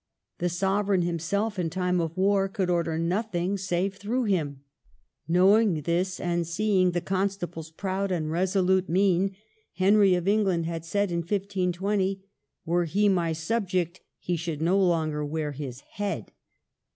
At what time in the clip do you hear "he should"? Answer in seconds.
14.17-14.59